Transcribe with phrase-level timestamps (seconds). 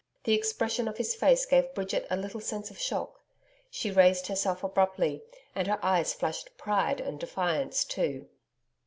[0.23, 3.21] The expression of his face gave Bridget a little sense of shock.
[3.69, 5.21] She raised herself abruptly,
[5.53, 8.27] and her eyes flashed pride and defiance too.